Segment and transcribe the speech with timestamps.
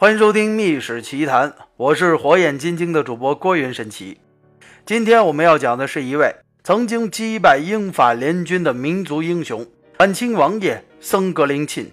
[0.00, 4.16] 欢迎收听《秘史奇谈》，我是火眼金睛的主播郭云神奇。
[4.86, 6.32] 今天我们要讲的是一位
[6.62, 9.66] 曾经击败英法联军的民族英雄——
[9.98, 11.84] 晚清王爷僧格林沁。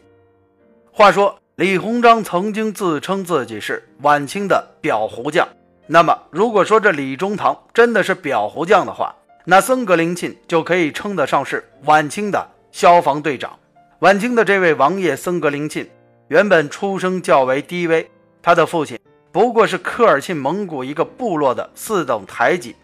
[0.92, 5.48] 话说李鸿章曾经自称自己是晚清的裱糊匠，
[5.88, 9.16] 那么如果说这李中堂真的是裱糊匠的话，
[9.46, 13.58] 那僧格林沁就可以称得上是晚清的消防队长。
[14.00, 15.88] 晚清的这位王爷僧格林沁，
[16.28, 18.10] 原本出生较为低微，
[18.42, 19.00] 他的父亲
[19.32, 22.76] 不过是科尔沁蒙古一个部落的四等台级。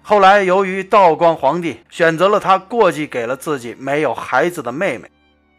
[0.00, 5.10] 后来由于道光皇帝选择了他，过继给了自己没有孩子的妹妹，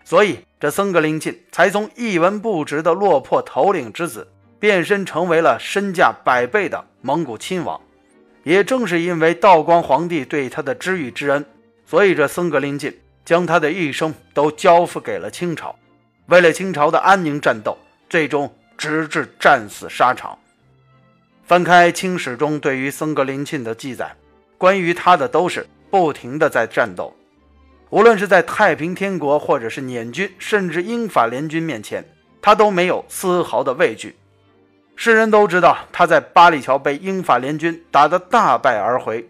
[0.03, 4.27] 所以这僧格林沁才从一文不值的落魄头领之子，
[4.59, 7.79] 变身成为了身价百倍的蒙古亲王。
[8.43, 11.45] 也正是因为道光皇帝对他的知遇之恩，
[11.85, 12.95] 所以这僧格林沁
[13.25, 15.75] 将他的一生都交付给了清朝，
[16.29, 17.75] 为了清朝的安宁战斗，
[18.07, 20.37] 最终直至战死沙场。
[21.43, 24.15] 翻开清史中对于僧格林沁的记载，
[24.55, 27.11] 关于他的都是不停的在战斗，
[27.89, 32.05] 无论是在太平天国，或者是捻军，甚至英法联军面前，
[32.39, 34.15] 他都没有丝毫的畏惧。
[34.95, 39.27] 世人都知道他在八里桥被英法联军打得大败而回，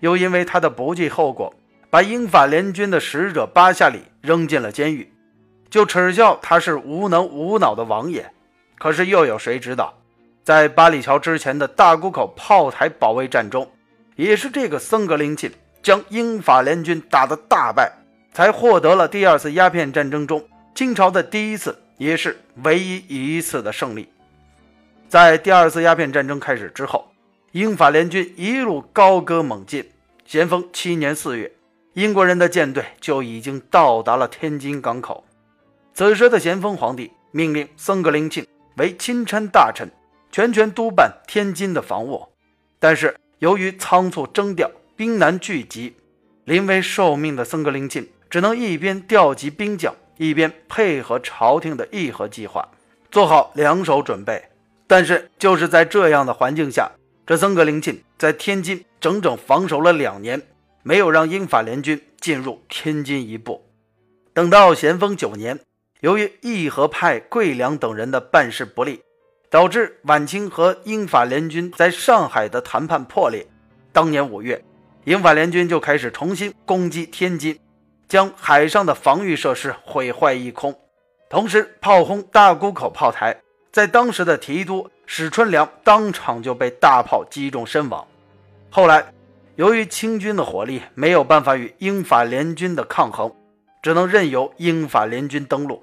[0.00, 1.54] 又因为他的不计后果，
[1.88, 5.10] 把英法联军的使者巴夏里扔进了监狱，
[5.74, 8.30] 就耻笑他是无能无脑的王爷。
[8.78, 9.92] 可是又有谁知道，
[10.44, 13.68] 在八里桥之前的大沽口炮台保卫战中，
[14.14, 15.50] 也是这个僧格林沁
[15.82, 17.90] 将英法联军打得大败，
[18.32, 24.08] 才获得了第二次鸦片战争中清朝的第一次，也是唯一一次的胜利。
[25.08, 27.10] 在第二次鸦片战争开始之后，
[27.50, 29.90] 英法联军一路高歌猛进。
[30.24, 31.50] 咸丰七年四月，
[31.94, 35.24] 英国人的舰队就已经到达了天津港口。
[35.94, 38.44] 此时的咸丰皇帝命令僧格林沁
[38.78, 39.88] 为钦差大臣，
[40.32, 42.26] 全权督办天津的防务。
[42.80, 45.94] 但是由于仓促征调，兵难聚集，
[46.46, 52.68] 临危受命的僧格林沁只能一边调集兵将，一边配合朝廷的议和计划，
[53.12, 54.50] 做好两手准备。
[54.88, 56.90] 但是，就是在这样的环境下，
[57.24, 60.42] 这僧格林沁在天津整整防守了两年，
[60.82, 63.64] 没有让英法联军进入天津一步。
[64.32, 65.60] 等到咸丰九年，
[66.04, 69.00] 由于义和派桂良等人的办事不力，
[69.48, 73.46] 导致晚清和英法联军在上海的谈判破裂。
[73.90, 74.62] 当年五月，
[75.04, 77.58] 英法联军就开始重新攻击天津，
[78.06, 80.78] 将海上的防御设施毁坏一空，
[81.30, 83.34] 同时炮轰大沽口炮台。
[83.72, 88.06] 在当时的提督史春良当场就被大炮击中身亡。
[88.68, 89.10] 后来，
[89.56, 93.34] 由于清军的火力没有办法与英法联军的抗衡，
[93.82, 95.82] 只能任由英法联军登陆。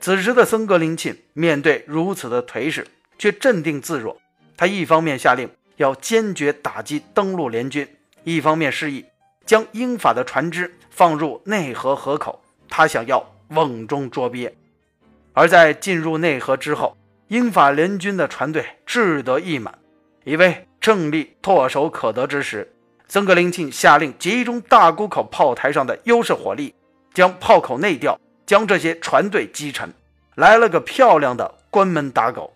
[0.00, 2.86] 此时的僧格林沁面对如此的颓势，
[3.18, 4.18] 却镇定自若。
[4.56, 7.86] 他一方面下令要坚决打击登陆联军，
[8.24, 9.04] 一方面示意
[9.44, 12.42] 将英法的船只放入内河河口。
[12.68, 14.54] 他想要瓮中捉鳖。
[15.32, 16.96] 而在进入内河之后，
[17.28, 19.78] 英法联军的船队志得意满，
[20.24, 22.72] 以为胜利唾手可得之时，
[23.06, 26.74] 僧格林沁下令集中大沽口炮台上的优势火力，
[27.12, 28.18] 将炮口内调，
[28.50, 29.94] 将这些船队击沉，
[30.34, 32.52] 来了个漂亮的关门打狗。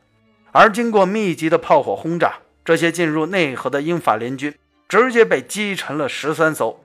[0.50, 4.52] 而经过密集的炮火轰炸，这些进入内河的英法联军
[4.88, 6.80] 直接被击沉了十三艘，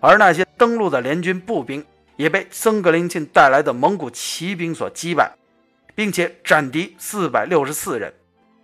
[0.00, 1.82] 而那些登陆的联军步兵
[2.16, 5.32] 也被僧格林沁带来的蒙古骑兵所击败。
[5.94, 8.12] 并且斩敌四百六十四人，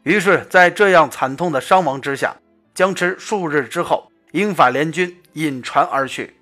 [0.02, 2.36] 于是，在这样惨痛的伤亡之下，
[2.74, 6.36] 僵持数日之后，英法联军引船而去。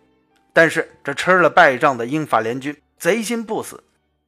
[0.53, 3.85] 但是，这吃了败仗的英法联军贼心不死，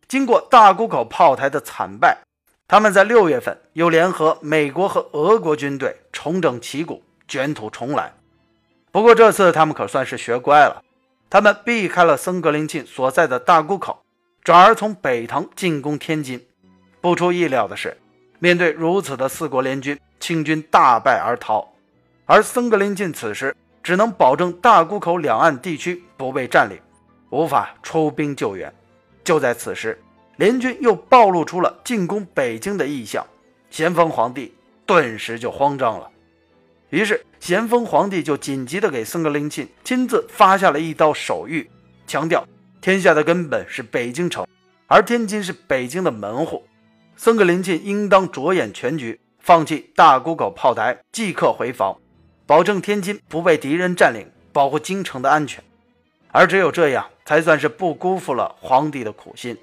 [0.06, 2.18] 经过大沽口炮台的惨败，
[2.68, 8.12] 他们在六月份又联合美国和俄国军队重整旗鼓，卷土重来。
[8.92, 10.84] 不过这次他们可算是学乖了，
[11.30, 14.02] 他们避开了僧格林沁所在的大沽口，
[14.44, 16.46] 转而从北塘进攻天津。
[17.00, 17.96] 不出意料的是，
[18.40, 21.66] 面对如此的四国联军，清军大败而逃。
[22.26, 26.78] 而僧格林沁此时只能保证大沽口两岸地区不被占领，
[27.30, 28.72] 无法出兵救援。
[29.24, 30.00] 就在此时，
[30.36, 33.26] 联军又暴露出了进攻北京的意向，
[33.70, 36.10] 咸丰皇帝顿时就慌张了。
[36.90, 41.66] 于是，咸丰皇帝就紧急的给僧格林沁亲自发下了一道手谕，
[42.06, 42.46] 强调
[42.80, 44.46] 天下的根本是北京城，
[44.86, 46.64] 而天津是北京的门户。
[47.16, 51.98] 僧格林沁应当着眼全局，放弃大沽口炮台，即刻回防，
[52.46, 55.64] 保证天津不被敌人占领，保护京城的安全。
[56.36, 59.56] 而只有这样，才算是不辜负了皇帝的苦心。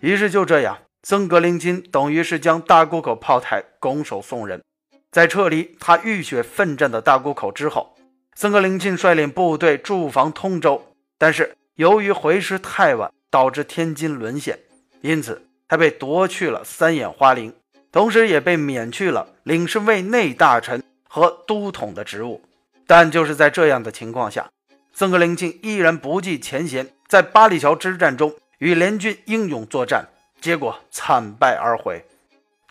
[0.00, 4.62] 于是就这样，僧格林沁等于是将大沽口炮台拱手送人。
[5.10, 7.96] 在撤离他浴血奋战的大沽口之后，
[8.34, 14.58] 僧格林沁率领部队驻防通州，但是由于回师太晚，导致天津沦陷，
[15.00, 17.54] 因此他被夺去了三眼花翎，
[17.90, 22.42] 同时也被免去了领侍卫内大臣和都统的职务。
[22.86, 24.50] 但就是在这样的情况下，
[24.98, 30.08] 僧格林沁依然不计前嫌，在八里桥之战中与联军英勇作战，
[30.40, 32.04] 结果惨败而回。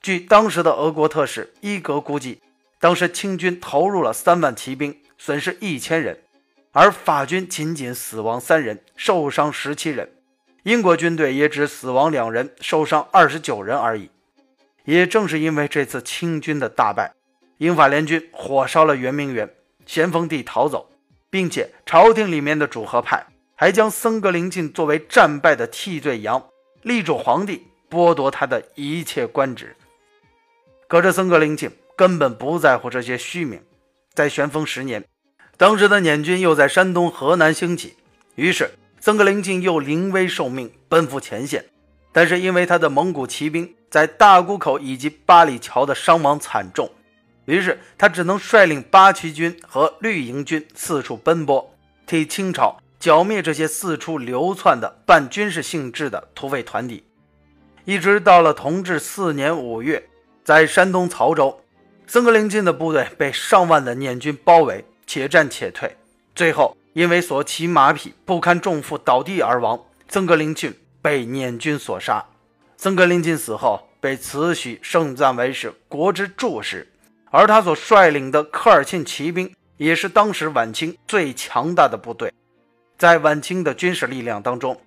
[0.02, 2.42] 据当时的俄国特使伊格估计，
[2.82, 6.20] 当时清军投入了三万骑兵，损失一千人，
[6.74, 10.08] 而法军仅仅死亡三人，受伤十七人；
[10.64, 14.12] 英国军队也只死亡两人，受伤二十九人而已。
[14.84, 17.14] 也正是因为这次清军的大败，
[17.60, 19.50] 英法联军火烧了圆明园，
[19.86, 20.90] 咸丰帝逃走，
[21.30, 23.26] 并且朝廷里面的主和派
[23.56, 26.44] 还将僧格林沁作为战败的替罪羊，
[26.84, 29.76] 力主皇帝剥夺他的一切官职。
[30.88, 33.62] 可这僧格林沁根本不在乎这些虚名。
[34.14, 35.04] 在玄丰十年，
[35.58, 37.96] 当时的捻军又在山东、河南兴起，
[38.36, 41.66] 于是僧格林沁又临危受命奔赴前线。
[42.12, 46.90] 但是因为他的蒙古骑兵在大沽口以及八里桥的伤亡惨重，
[47.48, 51.74] 于是他只能率领八旗军和绿营军四处奔波，
[52.06, 57.04] 替清朝剿灭这些四处流窜的半军事性质的土匪团体。
[57.86, 60.08] 一直到了同治四年五月。
[60.44, 61.62] 在山东曹州，
[62.06, 65.98] 僧格林沁的部队被上万的捻军包围，且战且退，
[66.34, 69.78] 最后因为所骑马匹不堪重负倒地而亡。
[70.08, 72.24] 僧格林沁被捻军所杀。
[72.78, 76.88] 僧格林沁死后被慈禧盛赞为是国之柱石，
[77.30, 82.34] 而他所率领的科尔沁骑兵也是当时晚清最强大的部队。
[82.98, 84.80] 在晚清的军事力量当中，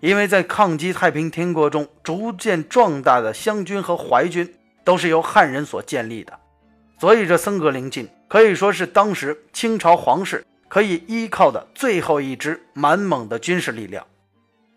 [0.00, 4.54] 因为在抗击太平天国中逐渐壮大的湘军和淮军。
[4.86, 6.38] 都是由汉人所建立的，
[7.00, 14.06] 所以这僧格林沁可以说是当时清朝皇室可以依靠的最后一支满蒙的军事力量。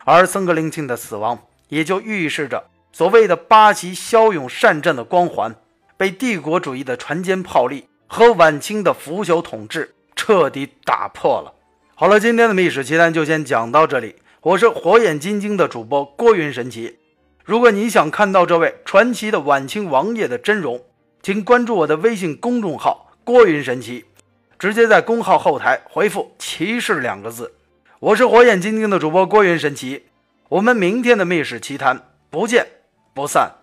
[0.05, 2.63] 而僧格林沁的死亡，也就预示着
[2.93, 5.53] 所谓的八旗骁勇善战的光环
[5.97, 11.53] 被帝国主义的船坚炮利和晚清的腐朽统治彻底打破了。
[11.95, 16.99] 好了，今天的密史奇谈就先讲到这里，我是火眼金睛的主播郭云神奇。
[17.43, 20.79] 如果你想看到这位传奇的晚清王爷的真容，
[21.23, 24.05] 请关注我的微信公众号“郭云神奇”，
[24.59, 27.53] 直接在公号后台回复“骑士”两个字。
[27.99, 30.03] 我是火眼金睛的主播郭云神奇，
[30.49, 32.67] 我们明天的密室奇谈不见
[33.15, 33.56] 不散。